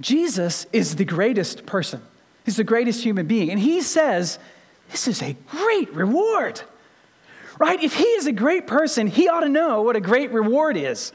[0.00, 2.02] Jesus is the greatest person.
[2.44, 3.50] He's the greatest human being.
[3.50, 4.38] And he says,
[4.90, 6.62] This is a great reward.
[7.58, 7.82] Right?
[7.82, 11.12] If he is a great person, he ought to know what a great reward is.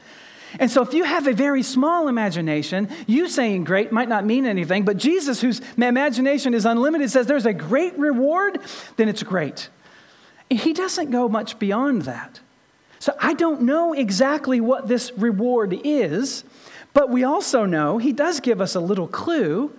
[0.58, 4.46] And so, if you have a very small imagination, you saying great might not mean
[4.46, 8.60] anything, but Jesus, whose imagination is unlimited, says there's a great reward,
[8.96, 9.68] then it's great.
[10.48, 12.40] And he doesn't go much beyond that.
[13.00, 16.44] So, I don't know exactly what this reward is,
[16.94, 19.76] but we also know he does give us a little clue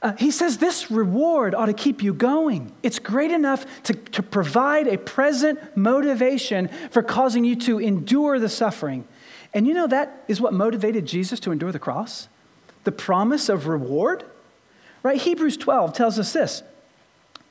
[0.00, 2.72] uh, he says this reward ought to keep you going.
[2.82, 8.48] It's great enough to, to provide a present motivation for causing you to endure the
[8.48, 9.06] suffering.
[9.52, 12.28] And you know that is what motivated Jesus to endure the cross?
[12.84, 14.24] The promise of reward?
[15.02, 15.20] Right?
[15.20, 16.62] Hebrews 12 tells us this.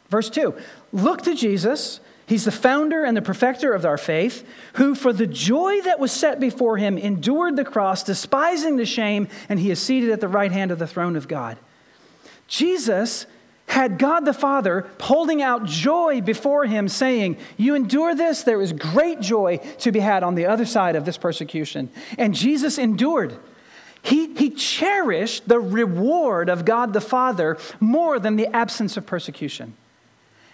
[0.10, 0.56] Verse 2
[0.94, 2.00] Look to Jesus.
[2.28, 6.12] He's the founder and the perfecter of our faith, who for the joy that was
[6.12, 10.28] set before him endured the cross, despising the shame, and he is seated at the
[10.28, 11.58] right hand of the throne of God.
[12.48, 13.26] Jesus
[13.68, 18.72] had God the Father holding out joy before him, saying, You endure this, there is
[18.72, 21.90] great joy to be had on the other side of this persecution.
[22.18, 23.38] And Jesus endured.
[24.02, 29.76] He, he cherished the reward of God the Father more than the absence of persecution.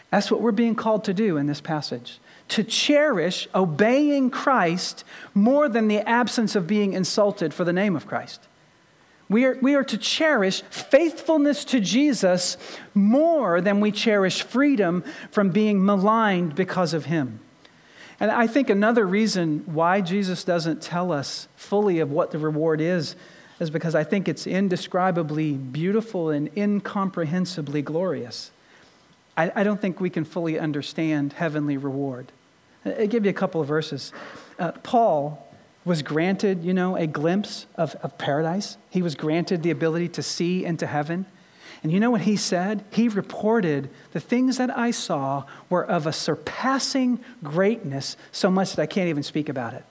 [0.10, 2.20] That's what we're being called to do in this passage
[2.50, 8.06] to cherish obeying Christ more than the absence of being insulted for the name of
[8.06, 8.48] Christ.
[9.34, 12.56] We are, we are to cherish faithfulness to Jesus
[12.94, 17.40] more than we cherish freedom from being maligned because of him.
[18.20, 22.80] And I think another reason why Jesus doesn't tell us fully of what the reward
[22.80, 23.16] is
[23.60, 28.52] is because I think it's indescribably beautiful and incomprehensibly glorious.
[29.36, 32.32] I, I don't think we can fully understand heavenly reward.
[32.86, 34.14] I'll give you a couple of verses.
[34.60, 35.43] Uh, Paul
[35.86, 38.78] was granted, you know, a glimpse of, of paradise.
[38.90, 41.26] He was granted the ability to see into heaven.
[41.82, 42.86] And you know what he said?
[42.92, 48.82] He reported, The things that I saw were of a surpassing greatness, so much that
[48.82, 49.84] I can't even speak about it.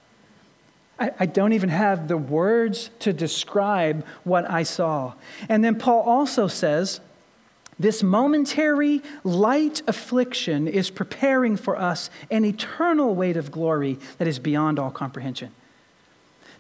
[0.99, 5.12] I, I don't even have the words to describe what I saw.
[5.49, 7.01] And then Paul also says,
[7.78, 14.38] this momentary light affliction is preparing for us an eternal weight of glory that is
[14.38, 15.53] beyond all comprehension.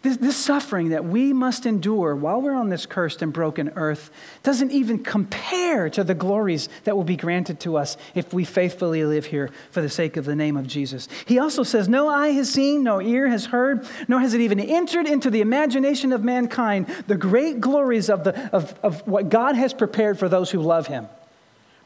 [0.02, 4.10] This, this, suffering that we must endure while we're on this cursed and broken earth
[4.42, 9.04] doesn't even compare to the glories that will be granted to us if we faithfully
[9.04, 11.08] live here for the sake of the name of Jesus.
[11.26, 14.58] He also says, No eye has seen, no ear has heard, nor has it even
[14.58, 19.54] entered into the imagination of mankind the great glories of, the, of, of what God
[19.54, 21.06] has prepared for those who love him.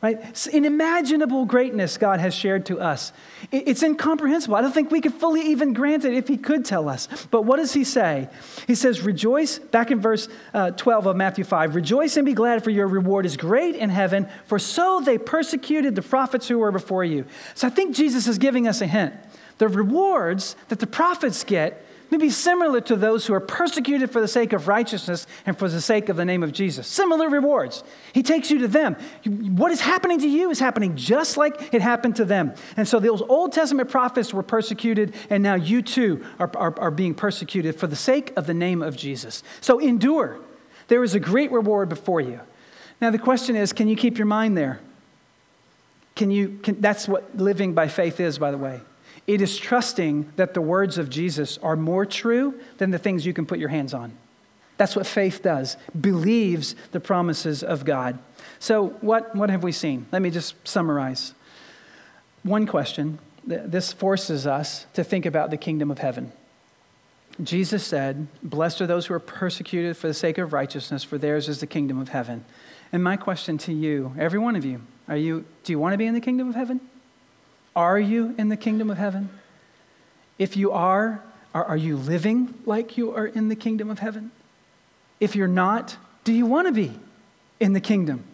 [0.02, 0.48] Right?
[0.52, 3.12] Unimaginable greatness God has shared to us.
[3.50, 4.54] It's incomprehensible.
[4.54, 7.08] I don't think we could fully even grant it if He could tell us.
[7.30, 8.28] But what does He say?
[8.66, 12.62] He says, Rejoice, back in verse uh, 12 of Matthew 5, rejoice and be glad,
[12.62, 16.72] for your reward is great in heaven, for so they persecuted the prophets who were
[16.72, 17.24] before you.
[17.54, 19.14] So I think Jesus is giving us a hint.
[19.58, 24.20] The rewards that the prophets get may be similar to those who are persecuted for
[24.20, 26.86] the sake of righteousness and for the sake of the name of Jesus.
[26.86, 27.82] Similar rewards.
[28.12, 28.94] He takes you to them.
[29.24, 32.54] What is happening to you is happening just like it happened to them.
[32.76, 36.90] And so those Old Testament prophets were persecuted, and now you too are, are, are
[36.90, 39.42] being persecuted for the sake of the name of Jesus.
[39.60, 40.38] So endure.
[40.88, 42.40] There is a great reward before you.
[43.00, 44.80] Now, the question is can you keep your mind there?
[46.14, 48.80] Can you, can, that's what living by faith is, by the way.
[49.26, 53.32] It is trusting that the words of Jesus are more true than the things you
[53.32, 54.12] can put your hands on.
[54.76, 58.18] That's what faith does, believes the promises of God.
[58.58, 60.06] So, what, what have we seen?
[60.12, 61.34] Let me just summarize.
[62.42, 66.32] One question this forces us to think about the kingdom of heaven.
[67.42, 71.48] Jesus said, Blessed are those who are persecuted for the sake of righteousness, for theirs
[71.48, 72.44] is the kingdom of heaven.
[72.92, 75.98] And my question to you, every one of you, are you do you want to
[75.98, 76.80] be in the kingdom of heaven?
[77.76, 79.28] Are you in the kingdom of heaven?
[80.38, 81.22] If you are,
[81.54, 84.30] are, you living like you are in the kingdom of heaven?
[85.20, 86.98] If you're not, do you want to be
[87.60, 88.24] in the kingdom?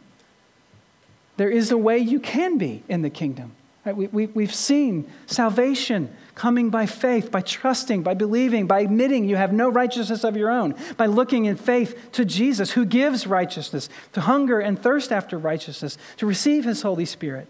[1.37, 3.53] There is a way you can be in the kingdom.
[3.85, 3.97] Right?
[3.97, 9.37] We, we, we've seen salvation coming by faith, by trusting, by believing, by admitting you
[9.37, 13.89] have no righteousness of your own, by looking in faith to Jesus, who gives righteousness,
[14.13, 17.49] to hunger and thirst after righteousness, to receive his Holy Spirit.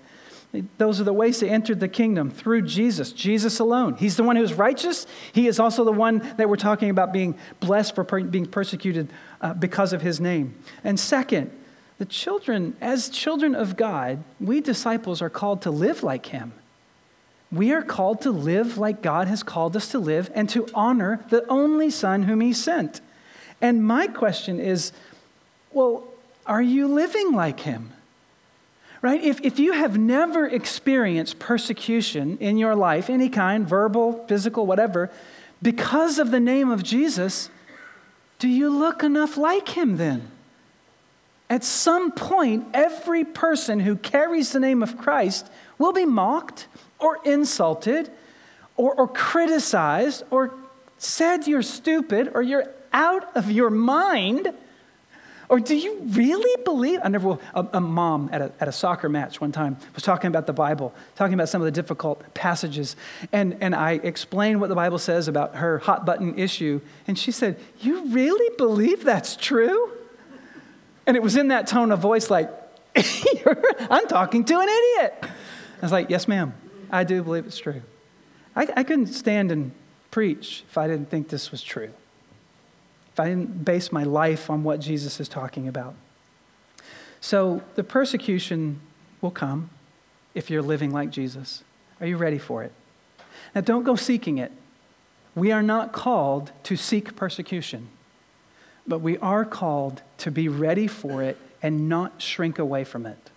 [0.76, 3.96] Those are the ways to enter the kingdom through Jesus, Jesus alone.
[3.96, 5.06] He's the one who's righteous.
[5.32, 9.08] He is also the one that we're talking about being blessed for per- being persecuted
[9.40, 10.54] uh, because of his name.
[10.84, 11.50] And second,
[11.96, 16.52] the children, as children of God, we disciples are called to live like him.
[17.50, 21.24] We are called to live like God has called us to live and to honor
[21.30, 23.00] the only Son whom he sent.
[23.60, 24.92] And my question is
[25.72, 26.04] well,
[26.44, 27.92] are you living like him?
[29.02, 29.22] Right?
[29.22, 35.10] If, if you have never experienced persecution in your life, any kind, verbal, physical, whatever,
[35.60, 37.50] because of the name of Jesus,
[38.38, 40.30] do you look enough like him then?
[41.50, 46.66] At some point, every person who carries the name of Christ will be mocked
[46.98, 48.10] or insulted
[48.76, 50.54] or, or criticized or
[50.96, 54.54] said you're stupid or you're out of your mind
[55.52, 57.00] or do you really believe?
[57.04, 60.28] I never, a, a mom at a, at a soccer match one time was talking
[60.28, 62.96] about the Bible, talking about some of the difficult passages.
[63.32, 66.80] And, and I explained what the Bible says about her hot button issue.
[67.06, 69.92] And she said, You really believe that's true?
[71.06, 72.50] And it was in that tone of voice like,
[73.90, 75.18] I'm talking to an idiot.
[75.22, 76.54] I was like, Yes, ma'am,
[76.90, 77.82] I do believe it's true.
[78.56, 79.72] I, I couldn't stand and
[80.10, 81.92] preach if I didn't think this was true
[83.12, 85.94] if I didn't base my life on what Jesus is talking about.
[87.20, 88.80] So the persecution
[89.20, 89.70] will come
[90.34, 91.62] if you're living like Jesus.
[92.00, 92.72] Are you ready for it?
[93.54, 94.50] Now, don't go seeking it.
[95.34, 97.88] We are not called to seek persecution.
[98.86, 103.30] but we are called to be ready for it and not shrink away from it.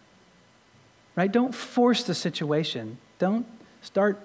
[1.16, 1.32] Right?
[1.32, 2.98] Don't force the situation.
[3.20, 3.46] Don't
[3.82, 4.20] start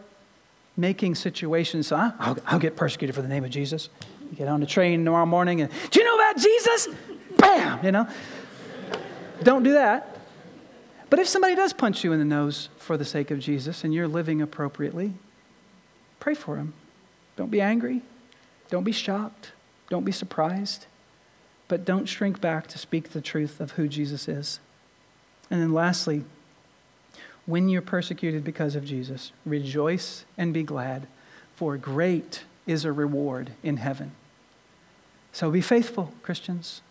[0.77, 3.91] making situations so I'll, I'll get persecuted for the name of Jesus.
[4.31, 6.89] You get on the train tomorrow morning and, do you know about Jesus?
[7.37, 7.85] Bam!
[7.85, 8.09] You know?
[9.43, 10.19] Don't do that.
[11.09, 13.93] But if somebody does punch you in the nose for the sake of Jesus and
[13.93, 15.15] you're living appropriately,
[16.21, 16.75] pray for them.
[17.37, 18.03] Don't be angry.
[18.69, 19.51] Don't be shocked.
[19.89, 20.87] Don't be surprised.
[21.67, 24.61] But don't shrink back to speak the truth of who Jesus is.
[25.51, 26.25] And then lastly,
[27.47, 31.09] when you're persecuted because of Jesus, rejoice and be glad,
[31.57, 34.13] for great is a reward in heaven.
[35.33, 36.83] So be faithful, Christians.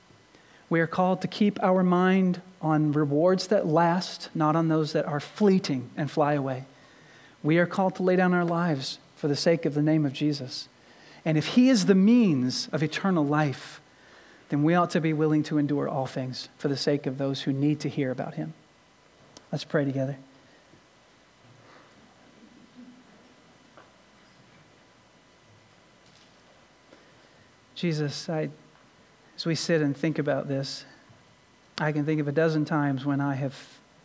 [0.70, 5.06] We are called to keep our mind on rewards that last, not on those that
[5.06, 6.66] are fleeting and fly away.
[7.42, 10.14] We are called to lay down our lives for the sake of the name of
[10.14, 10.68] Jesus.
[11.26, 13.82] And if He is the means of eternal life,
[14.50, 17.42] then we ought to be willing to endure all things for the sake of those
[17.42, 18.54] who need to hear about Him.
[19.52, 20.18] Let's pray together.
[27.80, 28.50] Jesus, I,
[29.38, 30.84] as we sit and think about this,
[31.78, 33.56] I can think of a dozen times when I have,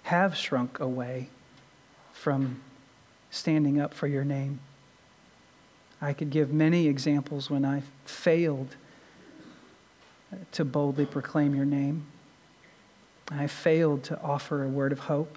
[0.04, 1.28] have shrunk away
[2.12, 2.60] from
[3.32, 4.60] standing up for your name.
[6.00, 8.76] I could give many examples when I failed
[10.52, 12.06] to boldly proclaim your name.
[13.28, 15.36] I failed to offer a word of hope.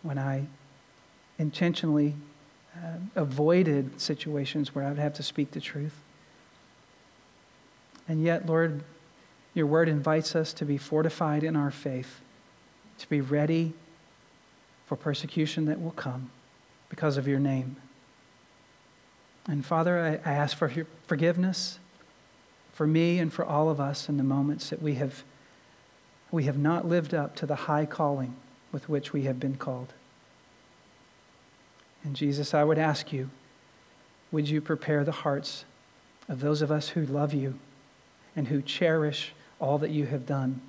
[0.00, 0.46] When I
[1.38, 2.14] intentionally
[2.76, 5.94] uh, avoided situations where I would have to speak the truth.
[8.08, 8.82] And yet, Lord,
[9.54, 12.20] your word invites us to be fortified in our faith,
[12.98, 13.72] to be ready
[14.86, 16.30] for persecution that will come
[16.88, 17.76] because of your name.
[19.46, 21.78] And Father, I, I ask for your forgiveness
[22.72, 25.22] for me and for all of us in the moments that we have,
[26.32, 28.34] we have not lived up to the high calling
[28.72, 29.92] with which we have been called.
[32.04, 33.30] And Jesus, I would ask you,
[34.30, 35.64] would you prepare the hearts
[36.28, 37.58] of those of us who love you
[38.36, 40.60] and who cherish all that you have done?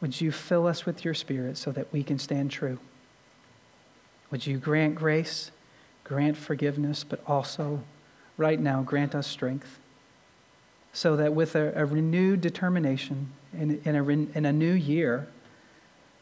[0.00, 2.78] Would you fill us with your spirit so that we can stand true?
[4.30, 5.50] Would you grant grace,
[6.04, 7.82] grant forgiveness, but also,
[8.36, 9.78] right now, grant us strength
[10.92, 15.28] so that with a, a renewed determination in, in, a, in a new year,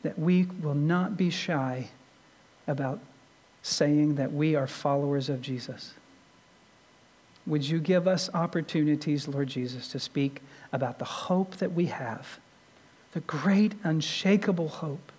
[0.03, 1.90] that we will not be shy
[2.66, 2.99] about
[3.65, 5.95] saying that we are followers of Jesus.
[7.47, 12.39] Would you give us opportunities, Lord Jesus, to speak about the hope that we have,
[13.12, 15.11] the great, unshakable hope?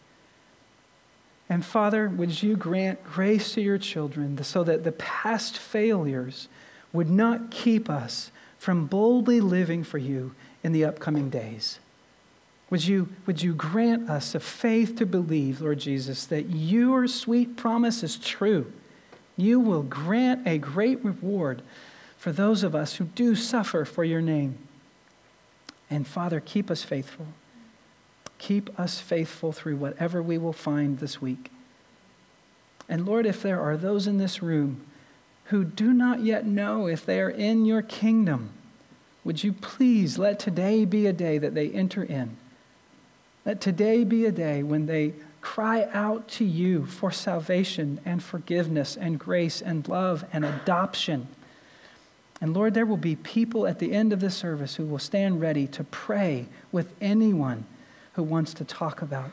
[1.49, 6.47] And Father, would you grant grace to your children so that the past failures
[6.93, 8.29] would not keep us
[8.59, 11.79] from boldly living for you in the upcoming days?
[12.75, 17.55] Would you, would you grant us a faith to believe, Lord Jesus, that your sweet
[17.55, 18.69] promise is true?
[19.37, 21.61] You will grant a great reward
[22.17, 24.57] for those of us who do suffer for your name.
[25.89, 27.27] And Father, keep us faithful.
[28.39, 31.51] Keep us faithful through whatever we will find this week.
[32.89, 34.85] And Lord, if there are those in this room
[35.45, 38.49] who do not yet know if they are in your kingdom,
[39.23, 42.35] would you please let today be a day that they enter in?
[43.45, 48.97] Let today be a day when they cry out to you for salvation and forgiveness
[48.97, 51.27] and grace and love and adoption.
[52.41, 55.39] And Lord, there will be people at the end of this service who will stand
[55.39, 57.65] ready to pray with anyone
[58.13, 59.31] who wants to talk about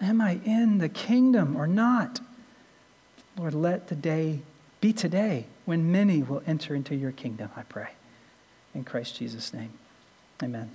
[0.00, 2.20] Am I in the kingdom or not?
[3.38, 4.40] Lord, let the day
[4.80, 7.90] be today when many will enter into your kingdom, I pray.
[8.74, 9.70] In Christ Jesus' name,
[10.42, 10.70] amen.